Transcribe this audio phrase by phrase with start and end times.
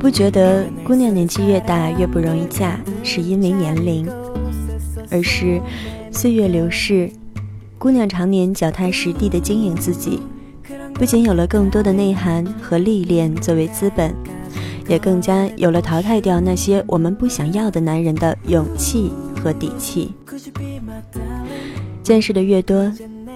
[0.00, 4.08] 不觉得姑娘年纪越大越不容易嫁，是因为年龄，
[5.10, 5.60] 而是
[6.10, 7.10] 岁月流逝，
[7.76, 10.18] 姑娘常年脚踏实地的经营自己，
[10.94, 14.14] 不仅有了更多的内涵和历练作为资本，
[14.88, 19.12] 也更加有了淘汰掉那些我们不想要的男人的勇气
[19.42, 20.14] 和底气。
[22.02, 22.90] 见识的越多，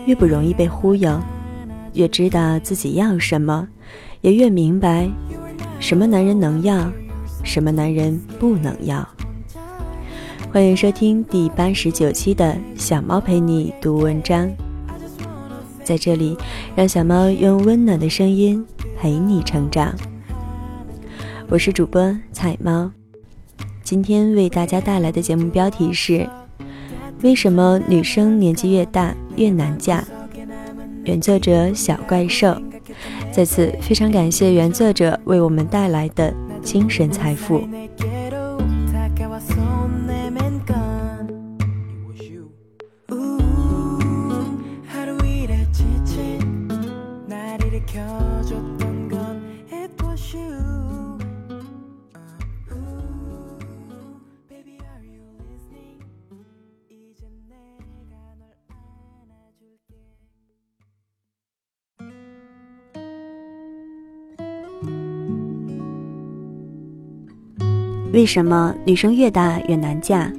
[0.06, 1.20] 越不容易被忽悠，
[1.92, 3.68] 越知道自己要什么，
[4.22, 5.06] 也越明白。
[5.84, 6.90] 什么男人能要，
[7.42, 9.06] 什么男人不能要？
[10.50, 14.50] 欢迎收听第八十九期的小猫陪你读文章。
[15.82, 16.38] 在这里，
[16.74, 18.64] 让小猫用温暖的声音
[18.96, 19.94] 陪你成长。
[21.50, 22.90] 我是主播彩猫，
[23.82, 26.26] 今天为大家带来的节目标题是：
[27.20, 30.02] 为什么女生年纪越大越难嫁？
[31.04, 32.56] 原作者小怪兽。
[33.34, 36.32] 在此，非常感谢原作者为我们带来的
[36.62, 37.66] 精神财富。
[68.14, 70.32] 为什么女生越大越难嫁？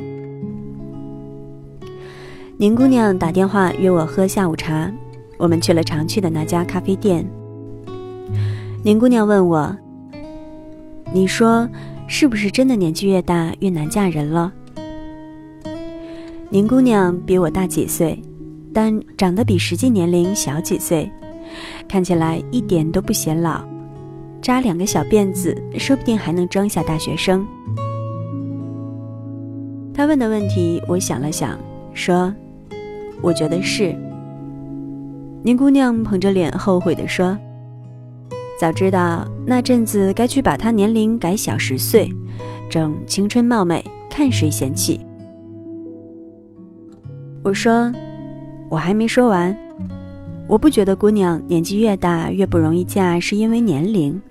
[2.55, 4.89] 宁姑娘打电话约我喝下午茶，
[5.37, 7.29] 我们去了常去的那家咖啡店。
[8.81, 9.75] 宁姑娘问我
[11.11, 11.69] ：“你说
[12.07, 14.53] 是不是真的年纪越大越难嫁人了？”
[16.49, 18.17] 宁姑娘比我大几岁，
[18.73, 21.11] 但长得比实际年龄小几岁，
[21.89, 23.65] 看起来一点都不显老，
[24.45, 27.43] 扎两个小辫子，说不定还能装下大学生。
[29.91, 31.57] 他问的问题，我想了想，
[31.95, 32.31] 说
[33.23, 33.95] ：“我觉得是。”
[35.41, 37.35] 宁姑娘捧着脸后悔地说
[38.61, 42.07] ：“早知道那阵子该去把她年龄改小十岁，
[42.69, 45.03] 整青春貌美，看谁嫌弃。”
[47.41, 47.91] 我说
[48.69, 49.57] ：“我还没说完，
[50.47, 54.21] 我不觉得姑娘年纪越大越不容易嫁是因为年龄，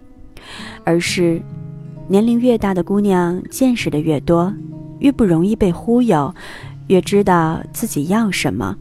[0.84, 1.40] 而是
[2.08, 4.52] 年龄越大的姑娘见识的越多。”
[5.00, 6.32] 越不容易被忽悠，
[6.86, 8.74] 越知道自己要什么，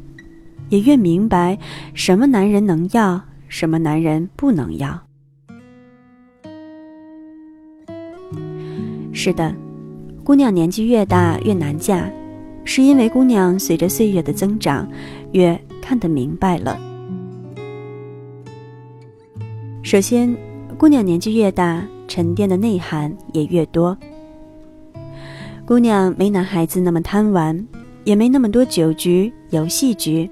[0.69, 1.57] 也越明白
[1.94, 3.19] 什么男人能要，
[3.50, 4.97] 什么男人不能要。
[9.12, 9.53] 是的，
[10.23, 12.09] 姑娘年纪越大越难嫁，
[12.63, 14.88] 是因为姑娘随着岁月的增长，
[15.34, 16.79] 越看得明白了。
[19.81, 20.34] 首先，
[20.78, 23.97] 姑娘年纪越大，沉淀的内涵也越多。
[25.66, 27.66] 姑娘没男孩子那么贪玩，
[28.03, 30.29] 也没那么多酒局、游戏局。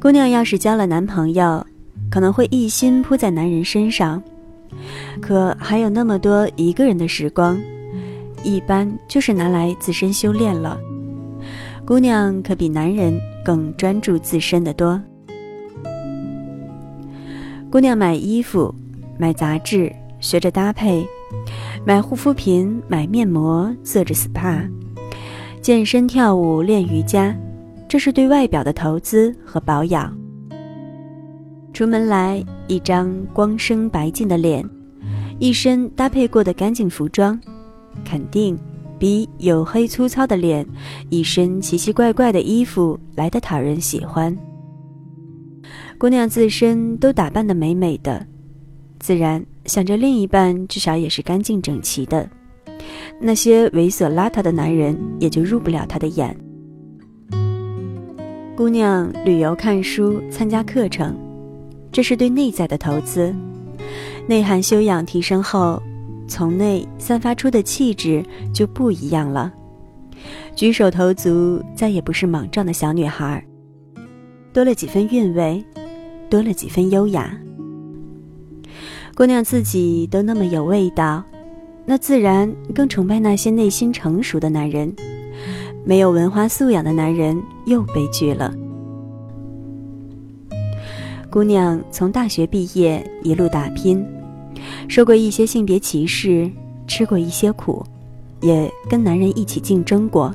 [0.00, 1.64] 姑娘要是交了男朋友，
[2.10, 4.22] 可能会一心扑在男人身上，
[5.20, 7.60] 可还有那么多一个人的时光，
[8.42, 10.80] 一般就是拿来自身修炼了。
[11.84, 15.00] 姑娘可比男人更专注自身的多。
[17.70, 18.74] 姑娘买衣服、
[19.22, 21.06] 买杂志，学着搭配。
[21.86, 24.68] 买护肤品，买面膜，做着 SPA，
[25.60, 27.32] 健身、跳舞、练瑜伽，
[27.88, 30.12] 这是对外表的投资和保养。
[31.72, 34.68] 出门来，一张光生白净的脸，
[35.38, 37.40] 一身搭配过的干净服装，
[38.04, 38.58] 肯定
[38.98, 40.66] 比黝黑粗糙的脸，
[41.10, 44.36] 一身奇奇怪怪的衣服来的讨人喜欢。
[45.96, 48.26] 姑娘自身都打扮的美美的，
[49.02, 49.44] 自然。
[49.66, 52.28] 想着另一半至少也是干净整齐的，
[53.20, 56.36] 那些猥琐邋遢的男人也就入不了她的眼。
[58.56, 61.16] 姑娘旅游、看书、参加课程，
[61.92, 63.34] 这是对内在的投资。
[64.26, 65.80] 内涵修养提升后，
[66.26, 69.52] 从内散发出的气质就不一样了。
[70.56, 73.44] 举手投足再也不是莽撞的小女孩，
[74.52, 75.64] 多了几分韵味，
[76.28, 77.32] 多了几分优雅。
[79.14, 81.22] 姑娘自己都那么有味道，
[81.84, 84.92] 那自然更崇拜那些内心成熟的男人。
[85.84, 88.54] 没有文化素养的男人又悲剧了。
[91.30, 94.04] 姑娘从大学毕业一路打拼，
[94.88, 96.50] 受过一些性别歧视，
[96.86, 97.84] 吃过一些苦，
[98.40, 100.34] 也跟男人一起竞争过。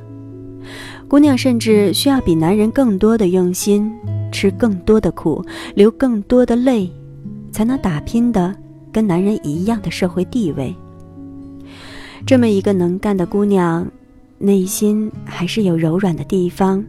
[1.07, 3.91] 姑娘甚至需要比男人更多的用心，
[4.31, 5.43] 吃更多的苦，
[5.73, 6.91] 流更多的泪，
[7.51, 8.53] 才能打拼的。
[8.91, 10.75] 跟男人一样的社会地位，
[12.25, 13.85] 这么一个能干的姑娘，
[14.37, 16.83] 内心还是有柔软的地方，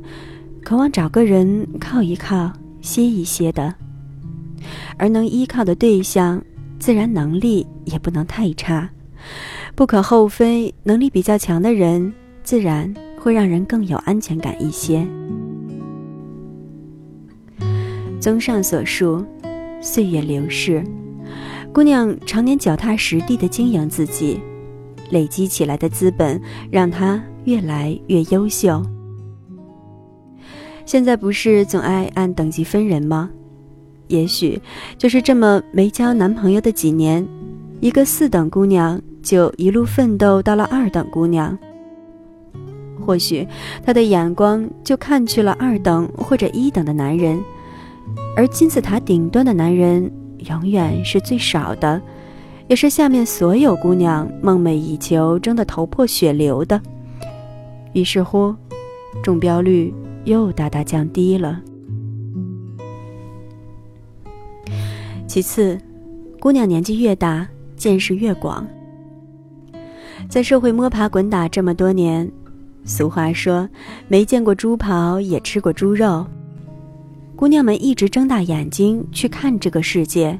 [0.63, 3.75] 渴望找个人靠一靠、歇一歇的。
[4.97, 6.43] 而能依靠的对象，
[6.79, 8.89] 自然能力也不能太差。
[9.75, 12.13] 不可厚非，能力比较强的人，
[12.43, 15.07] 自然会让人更有安全感一些。
[18.21, 19.25] 综上所述，
[19.81, 20.83] 岁月流逝，
[21.73, 24.41] 姑娘常年脚踏实地的经营自己，
[25.11, 28.83] 累积起来的资本让她越来越优秀。
[30.85, 33.31] 现在不是总爱按等级分人吗？
[34.09, 34.61] 也许
[34.97, 37.27] 就是这么没交男朋友的几年，
[37.81, 41.57] 一个四等姑娘就一路奋斗到了二等姑娘。
[43.05, 43.47] 或许
[43.85, 47.39] 她的眼光就看去了二等或者一等的男人。
[48.35, 50.11] 而金字塔顶端的男人
[50.47, 52.01] 永远是最少的，
[52.69, 56.81] 也是下面所有姑娘梦寐以求、争得头破血流的。
[57.93, 58.55] 于是乎，
[59.23, 59.93] 中标率
[60.25, 61.61] 又大大降低了。
[65.27, 65.79] 其次，
[66.41, 67.47] 姑娘年纪越大，
[67.77, 68.67] 见识越广。
[70.29, 72.31] 在社会摸爬滚打这么多年，
[72.85, 73.69] 俗话说
[74.09, 76.27] ：“没见过猪跑，也吃过猪肉。”
[77.39, 80.37] 姑娘们一直睁大眼睛去看这个世界，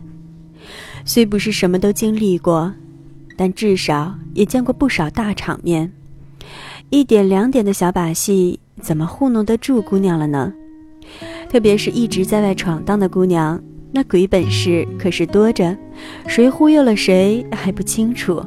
[1.05, 2.75] 虽不是什么都经历过，
[3.37, 5.93] 但至少也见过不少大场面。
[6.91, 10.53] 一点两点的小把戏，怎么糊弄得住姑娘了呢？
[11.49, 13.63] 特别是一直在外闯荡的姑娘，
[13.93, 15.79] 那鬼本事可是多着，
[16.27, 18.45] 谁忽悠了谁还不清楚。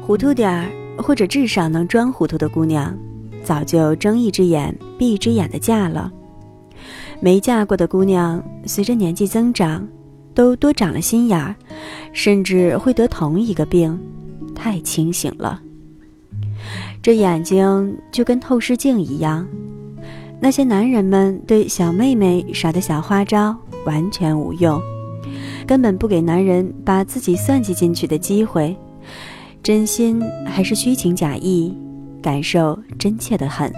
[0.00, 0.70] 糊涂点儿，
[1.02, 2.96] 或者至少能装糊涂的姑娘，
[3.42, 6.12] 早就睁一只眼闭一只眼的嫁了。
[7.22, 9.86] 没嫁过的姑娘，随着年纪增长，
[10.34, 11.54] 都多长了心眼儿，
[12.14, 13.98] 甚至会得同一个病，
[14.54, 15.60] 太清醒了。
[17.02, 19.46] 这眼睛就跟透视镜一样，
[20.40, 24.80] 那些男人们对小妹妹耍的小花招完全无用，
[25.66, 28.74] 根本不给男人把自己算计进去的机会，
[29.62, 31.76] 真心还是虚情假意，
[32.22, 33.70] 感受真切的很。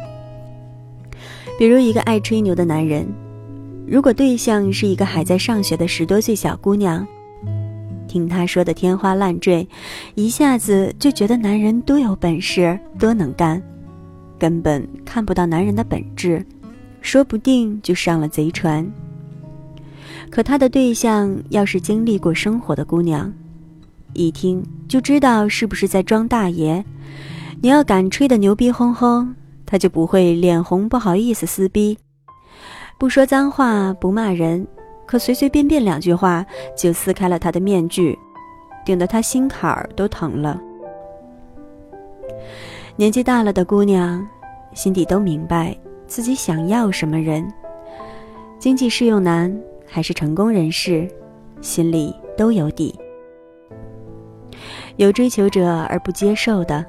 [1.59, 3.05] 比如一个爱吹牛的男人。
[3.87, 7.07] 如果对象是一个还在上学的十多岁小姑娘，
[8.09, 9.67] 听他说的天花乱坠，
[10.15, 13.63] 一下子就觉得男人多有本事，多能干，
[14.39, 16.45] 根本看不到男人的本质，
[17.01, 18.91] 说不定就上了贼船。
[20.31, 23.33] 可他的对象要是经历过生活的姑娘，
[24.15, 26.85] 一听就知道是不是在装大爷。
[27.61, 29.35] 你要敢吹得牛逼哄哄，
[29.67, 31.99] 他就不会脸红不好意思撕逼。
[33.03, 34.65] 不说脏话，不骂人，
[35.07, 36.47] 可随随便便两句话
[36.77, 38.17] 就撕开了他的面具，
[38.85, 40.57] 顶得他心坎儿都疼了。
[42.95, 44.25] 年纪大了的姑娘，
[44.73, 45.77] 心底都明白
[46.07, 47.53] 自己想要什么人，
[48.57, 49.53] 经济适用男
[49.85, 51.11] 还是成功人士，
[51.61, 52.97] 心里都有底。
[54.95, 56.87] 有追求者而不接受的，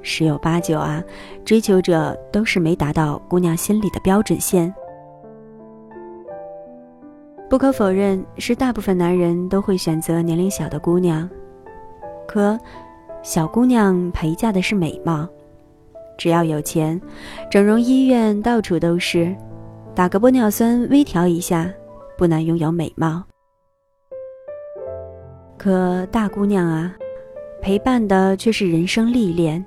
[0.00, 1.04] 十有八九啊，
[1.44, 4.74] 追求者都是没达到姑娘心里的标准线。
[7.50, 11.28] 不可否认，是大部分男人都会选择年龄小的姑娘。
[12.28, 12.56] 可，
[13.24, 15.28] 小姑娘陪嫁的是美貌，
[16.16, 17.02] 只要有钱，
[17.50, 19.34] 整容医院到处都是，
[19.96, 21.68] 打个玻尿酸微调一下，
[22.16, 23.20] 不难拥有美貌。
[25.58, 26.94] 可大姑娘啊，
[27.60, 29.62] 陪伴的却是人生历练，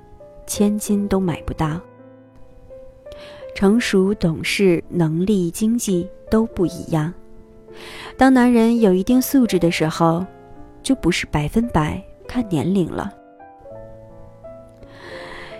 [0.46, 1.78] 千金都买不到。
[3.54, 7.12] 成熟、懂事、能力、经济都不一样。
[8.16, 10.24] 当男人有一定素质的时候，
[10.82, 13.12] 就不是百分百看年龄了。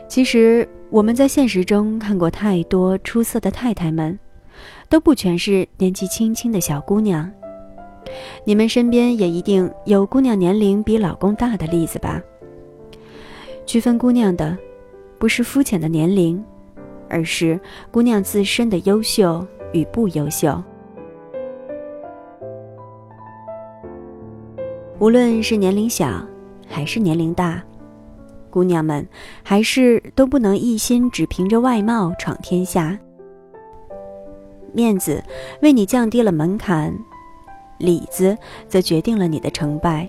[0.08, 4.18] 其实我们在现实中看过太多出色的太太们，
[4.88, 7.30] 都不全是年纪轻轻的小姑娘。
[8.44, 12.22] 你们身边也一定有姑娘年龄比老公大的例子吧？
[13.66, 14.56] 区分姑娘的，
[15.18, 16.44] 不是肤浅的年龄，
[17.08, 17.58] 而是
[17.90, 20.62] 姑娘自身的优秀与不优秀。
[25.04, 26.18] 无论是年龄小，
[26.66, 27.62] 还是年龄大，
[28.48, 29.06] 姑娘们
[29.42, 32.98] 还是都不能一心只凭着外貌闯天下。
[34.72, 35.22] 面子
[35.60, 36.90] 为你降低了门槛，
[37.76, 38.34] 里子
[38.66, 40.08] 则决定了你的成败。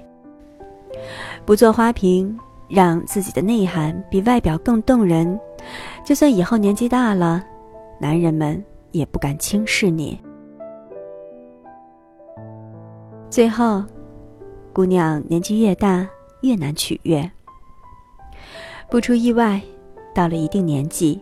[1.44, 2.34] 不做花瓶，
[2.70, 5.38] 让自己的内涵比外表更动人，
[6.06, 7.44] 就算以后年纪大了，
[8.00, 10.18] 男人们也不敢轻视你。
[13.30, 13.84] 最后。
[14.75, 16.05] 姑娘年纪越大，
[16.41, 17.32] 越难取悦。
[18.91, 19.62] 不出意外，
[20.13, 21.17] 到了一定年纪，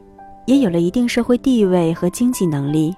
[0.48, 2.96] 也有了一定社会地位和经济能力。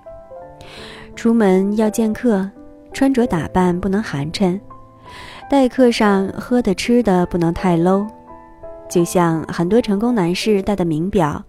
[1.14, 2.50] 出门要见客，
[2.94, 4.58] 穿着打扮不能寒碜，
[5.50, 8.08] 待客上喝的吃的不能太 low。
[8.88, 11.44] 就像很多成功男士戴的名表，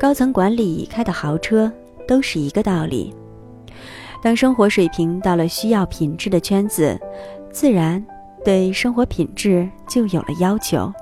[0.00, 1.70] 高层管理开的豪车，
[2.08, 3.14] 都是一个道理。
[4.22, 6.98] 当生活水平到了需要品质的圈子，
[7.52, 8.02] 自然
[8.46, 10.92] 对生活品质就有了要求。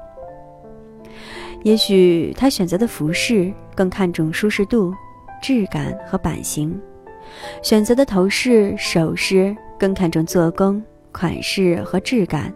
[1.63, 4.95] 也许他选择的服饰更看重舒适度、
[5.43, 6.81] 质感和版型，
[7.63, 10.83] 选择的头饰、首饰更看重做工、
[11.13, 12.51] 款式和质感，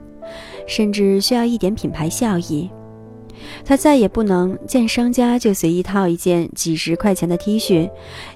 [0.67, 2.71] 甚至需要一点品牌效益。
[3.67, 7.91] 他再也不能见商家就随意套一件几十块钱的 T 恤，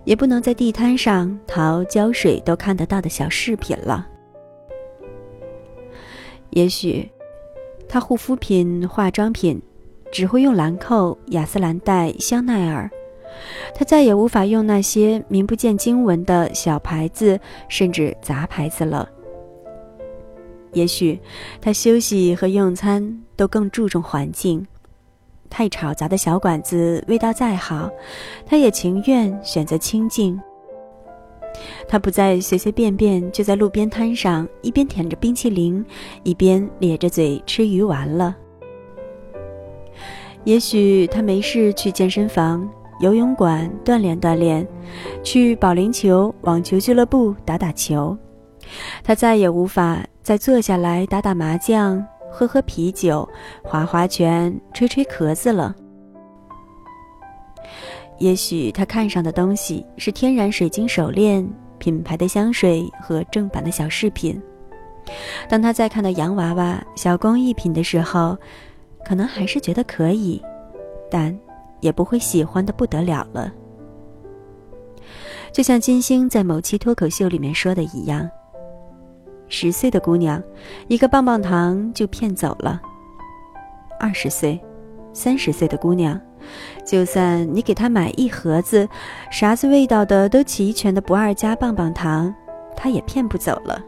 [0.05, 4.07] 也不能在地摊上淘胶水都看得到的小饰品了。
[6.53, 7.09] 也许，
[7.89, 9.61] 他护肤品、化妆品
[10.11, 12.91] 只会用兰蔻、雅诗兰黛、香奈儿，
[13.75, 19.09] 他再也无法用那些名不见经文的小牌子，甚至杂牌子了。
[20.75, 21.19] 也许，
[21.61, 24.67] 他休息和用餐都更注重环境。
[25.49, 27.91] 太吵杂的小馆子，味道再好，
[28.47, 30.41] 他也情愿选择清静。
[31.89, 35.85] 他不再随随便便就在路边摊上一边舔着冰淇淋，
[36.23, 38.37] 一边咧着嘴吃鱼丸了。
[40.45, 42.69] 也许他没事去健身房、
[43.01, 44.67] 游泳馆锻炼锻炼，
[45.23, 48.17] 去保龄球、网球俱乐部打打球。
[49.05, 52.05] 他再也无法再坐下来打打麻将。
[52.35, 53.29] 喝喝啤酒，
[53.63, 55.77] 划划拳，吹吹壳子了。
[58.23, 61.45] 也许他看上的东西是天然水晶手链、
[61.79, 64.41] 品牌的香水和正版的小饰品。
[65.49, 68.39] 当他再看到洋娃娃、小工艺品的时候，
[69.05, 70.41] 可能还是觉得可以，
[71.11, 71.37] 但
[71.81, 73.53] 也不会喜欢的不得了了。
[75.53, 78.31] 就像金星在某期脱口秀里面说的一样。
[79.49, 80.41] 十岁的姑娘，
[80.87, 82.81] 一个棒棒糖就骗走了。
[83.99, 84.61] 二十岁、
[85.13, 86.19] 三十岁的姑娘，
[86.85, 88.89] 就算你给他买一盒子
[89.31, 92.35] 啥子味道的都齐全的不二家棒棒糖，
[92.77, 93.81] 他也骗不走了。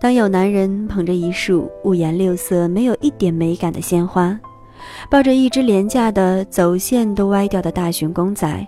[0.00, 4.38] 当有男人捧着一束五颜六色、没有一点美感的鲜花，
[5.10, 8.66] 抱着一只廉价的、走线都歪掉的大熊公仔。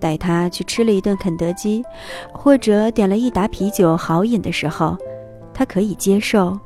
[0.00, 1.82] 带他去吃了一顿肯德基，
[2.32, 4.96] 或者点了一打啤酒好饮的时候，
[5.52, 6.56] 他可以接受，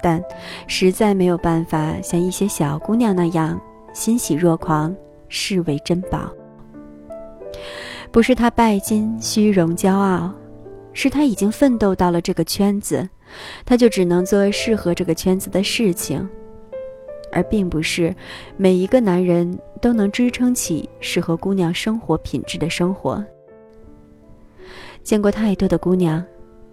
[0.00, 0.22] 但
[0.68, 3.60] 实在没有办法像一些小姑娘那样
[3.98, 4.94] 欣喜若狂，
[5.28, 6.32] 视为珍宝。
[8.12, 10.32] 不是他拜金、虚荣、骄傲，
[10.92, 13.08] 是他已经奋斗到了这个圈子，
[13.66, 16.26] 他就只能做适合这个圈子的事情。
[17.32, 18.14] 而并不是
[18.56, 23.22] 每一个男人都能支撑起适合姑娘生活品质的生活。
[25.02, 26.24] 见过太多的姑娘，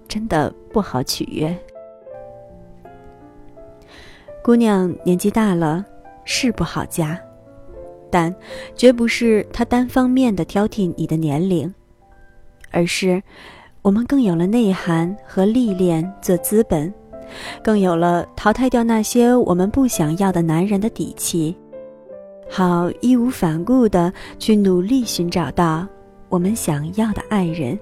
[0.08, 1.58] 真的不好取悦。
[4.44, 5.84] 姑娘年纪大了
[6.26, 7.18] 是不好嫁，
[8.12, 8.36] 但
[8.76, 11.74] 绝不是他单方面的挑剔你的年龄，
[12.72, 13.22] 而是
[13.82, 16.94] 我们更有了内涵和历练做资本。
[17.64, 21.56] 更有了淘汰掉那些我们不想要的男人的底气，
[22.50, 25.88] 好义无反顾的去努力寻找到
[26.30, 27.78] 我们想要的爱人。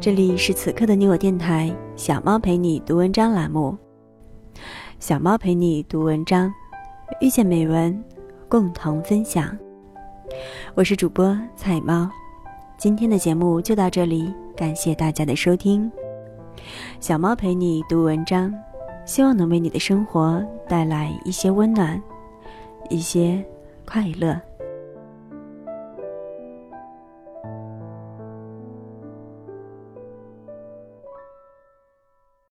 [0.00, 3.76] 这里是此刻的你我电台，小猫陪你读文章栏目。
[5.00, 6.54] 小猫陪你读文章，
[7.20, 8.00] 遇见美文，
[8.48, 9.58] 共同分享。
[10.76, 12.08] 我是主播彩猫。
[12.78, 15.90] 今天的节目就到这里，感谢大家的收听。
[17.00, 18.54] 小猫陪你读文章，
[19.04, 22.00] 希望能为你的生活带来一些温暖，
[22.88, 23.44] 一些
[23.84, 24.40] 快乐。